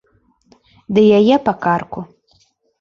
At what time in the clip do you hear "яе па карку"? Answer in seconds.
1.19-1.99